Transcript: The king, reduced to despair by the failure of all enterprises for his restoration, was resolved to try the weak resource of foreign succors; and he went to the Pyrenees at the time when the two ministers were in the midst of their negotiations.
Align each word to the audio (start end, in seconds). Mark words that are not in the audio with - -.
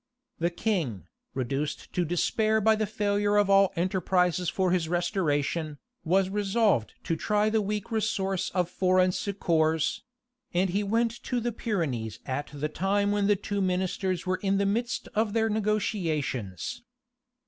The 0.39 0.49
king, 0.49 1.03
reduced 1.35 1.93
to 1.93 2.03
despair 2.05 2.59
by 2.59 2.75
the 2.75 2.87
failure 2.87 3.37
of 3.37 3.51
all 3.51 3.71
enterprises 3.75 4.49
for 4.49 4.71
his 4.71 4.89
restoration, 4.89 5.77
was 6.03 6.27
resolved 6.27 6.95
to 7.03 7.15
try 7.15 7.51
the 7.51 7.61
weak 7.61 7.91
resource 7.91 8.49
of 8.55 8.67
foreign 8.67 9.11
succors; 9.11 10.01
and 10.55 10.71
he 10.71 10.81
went 10.81 11.21
to 11.21 11.39
the 11.39 11.51
Pyrenees 11.51 12.17
at 12.25 12.49
the 12.51 12.67
time 12.67 13.11
when 13.11 13.27
the 13.27 13.35
two 13.35 13.61
ministers 13.61 14.25
were 14.25 14.37
in 14.37 14.57
the 14.57 14.65
midst 14.65 15.07
of 15.13 15.33
their 15.33 15.49
negotiations. 15.49 16.81